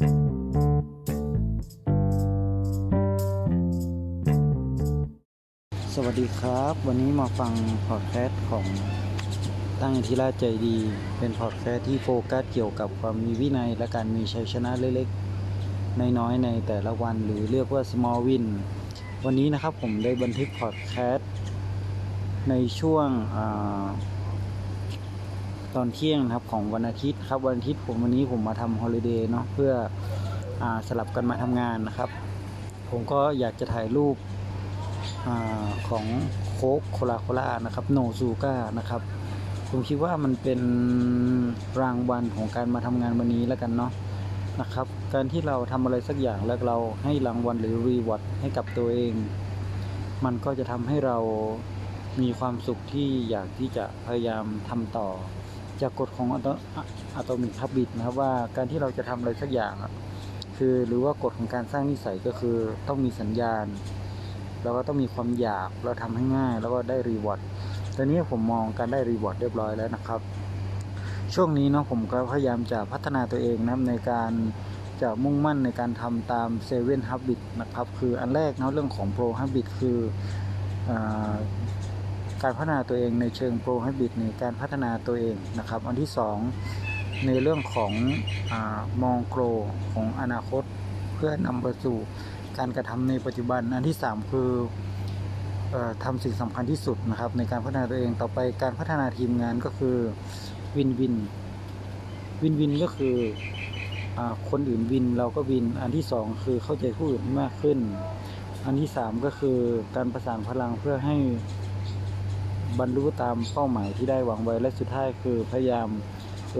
[0.00, 7.52] สวัสดีครับ วันนี้มาฟัง
[7.88, 8.66] พอดแคสต์ของ
[9.82, 10.76] ตั้งทธิราชใจดี
[11.18, 18.44] เป็นพอดแคสต์ที่โฟกัสเกี่ยวกับความมีวินัย และการมีชัยชนะเล็กๆ น้อยๆในแต่ละวันหรือเรียกว่า small win
[19.24, 21.30] วันนี้นะครับผมได้บันทึกพอดแคสต์
[22.48, 23.08] ในช่วง
[25.76, 29.72] ตอนเที่ยงนะครับของวันอาทิตย์ครับวันอาทิตย์ผมวันนี้ผมมาทำ holiday เนาะเพื่อ
[30.62, 32.10] อสลับกันมาทำงานนะครับ
[32.90, 34.16] ผมก็อยากจะถ่ายรูป
[35.26, 35.28] อ
[35.88, 36.04] ของ
[36.54, 39.00] โค้ก Coca-Cola นะครับ no sugar นะครับ
[39.68, 40.60] ผมคิดว่ามันเป็น
[41.80, 43.92] รางวัลของการมาทำงานวันนี้แล้วกันเนาะ
[44.60, 49.12] นะครับ การที่เราทำอะไรสักอย่างแล้วเราให้รางวัลหรือ reward ให้กับตัวเอง
[50.24, 51.18] มันก็จะทำให้เรา
[52.20, 55.08] มีความสุขที่อยากที่จะพยายามทำต่อ
[55.82, 59.74] จากกฎของ Atomic Habits นะครับว่าการที่เราจะทำอะไรสักอย่าง
[60.56, 62.56] คือหรือว่ากฎของการสร้างนิสัยก็คือ
[62.88, 63.66] ต้องมีสัญญาณ
[64.62, 67.40] แล้วก็ต้องมีความอยากแล้วทำให้ง่าย แล้วก็ได้ reward
[67.96, 70.20] ตอนนี้ผมมองการได้ reward เรียบร้อยแล้วนะครับ
[71.34, 74.32] ช่วงนี้เนาะผมก็พยายามจะพัฒนาตัวเองนะในการ
[75.02, 79.98] จะมุ่งมั่นในการทำตาม Seven Habits นะครับ คืออันแรกเนาะเรื่องของ pro habit คือ
[80.88, 80.90] อ
[82.42, 86.36] การพัฒนาตัวเองในเชิงโปรฮับบิทในการพัฒนาตัวเองนะครับอันที่สอง
[87.26, 87.92] ในเรื่องของ
[88.52, 88.54] อ
[89.02, 89.42] มองโกร
[89.92, 90.62] ของอนาคต
[91.14, 91.96] เพื่อนำไปสู่
[92.58, 94.50] การกระทำในปัจจุบัน อันที่ 3 คือ
[95.74, 99.96] ออทำสิ่งสำคัญที่สุดนะครับในการพัฒนาตัวเองต่อไปการพัฒนาทีมงานก็คือ
[100.76, 101.14] วินวิน
[102.42, 103.16] วินวินก็คือ
[104.18, 107.78] อคนอื่นวินเราก็วิน อันที่ 2 คือเข้าใจผู้อื่นมากขึ้น
[108.64, 109.58] อันที่ 3 ก็คือ
[109.96, 111.16] การประสานพลังเพื่อให้
[112.80, 115.88] บรรลุตามเป้าหมายที่ได้หวังไว้และสุดท้ายคือพยายาม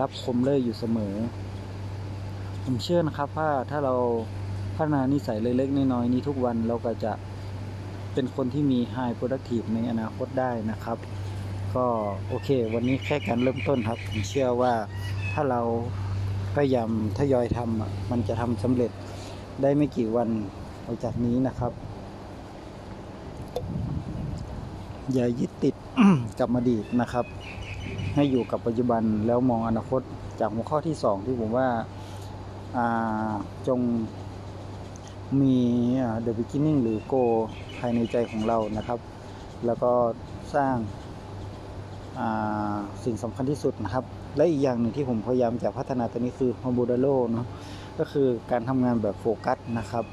[0.00, 1.14] รับคมเล่ยอยู่เสมอ
[2.64, 3.94] ผมเชื่อนะครับว่าถ้าเรา
[4.76, 7.12] พัฒนานิสัยเล็กๆน้อยๆนี้ทุกวันเราก็จะ
[8.14, 10.98] เป็นคนที่มี High Productive ในอนาคตได้นะครับ
[11.74, 11.86] ก็
[12.28, 14.72] โอเค วันนี้แค่การเริ่มต้นครับ ผมเชื่อว่า
[15.32, 15.60] ถ้าเรา
[16.54, 18.90] พยายามทยอยทำมันจะทำสำเร็จ
[19.62, 20.28] ได้ไม่กี่วัน
[20.84, 21.72] หลังจากนี้นะครับ
[25.14, 25.74] อย่ายึดติด
[26.40, 27.24] กับอดีตนะครับ
[28.14, 30.00] ให้อยู่กับปัจจุบันแล้วมองอนาคต
[30.40, 31.68] จากหัวข้อที่สองที่ผมว่า
[32.76, 33.32] อ่า
[33.68, 33.80] จง
[35.40, 35.56] มี
[36.26, 37.22] the beginning หรือ go
[37.78, 38.98] ภายในใจของเรานะครับ
[39.66, 39.92] แล้วก็
[40.54, 40.74] สร้าง
[43.04, 44.04] สิ่งสำคัญที่สุดนะครับ
[44.36, 47.46] และอีกอย่างหนึ่งที่ผมพยายามจะพัฒนาตัวนี้คือ Pomodoro เนาะ
[47.98, 50.04] ก็คือการทำงานแบบโฟกัสนะครับ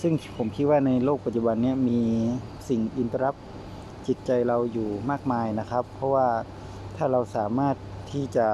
[0.00, 1.98] ซึ่งผมคิดว่าในโลกปัจจุบันนี้มี
[2.68, 3.34] สิ่ง interrupt
[4.10, 6.26] จิตใจเราอยู่มากมายนะครับ เพราะว่า
[6.96, 7.76] ถ้าเราสามารถ
[8.12, 8.48] ที่จะ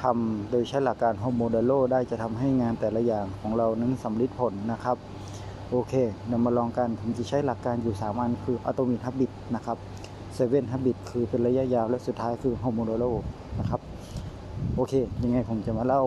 [0.00, 4.96] ทำโดยใช้หลักการ Pomodoro ได้จะทำให้งานแต่ละอย่างของเรานั้นสัมฤทธิ์ผลนะครับ
[5.70, 5.94] โอเค
[6.26, 9.78] เดี๋ยวมาลองกันผมจะใช้หลักการอยู่ 3 อันคือ Atomic Habits นะครับ
[10.34, 13.04] Seven Habits คือเป็นระยะยาวและสุดท้ายคือ Pomodoro
[13.60, 13.80] นะครับ
[14.74, 16.02] โอเค ยังไงผมจะมาเล่า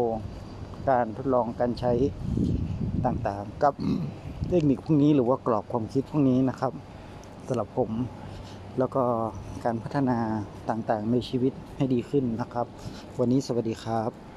[0.89, 1.91] การทดลองการใช้
[3.05, 3.73] ต่างๆ กับ
[4.49, 6.73] เทคนิคพวกนี้หรือว่ากรอบความคิดพวกนี้นะครับ
[7.47, 7.89] สำหรับผม
[8.79, 9.03] แล้วก็
[9.65, 10.17] การพัฒนา
[10.69, 12.67] ต่างๆในชีวิตให้ดีขึ้นนะครับ
[13.19, 14.32] วันนี้สวัสดีครับ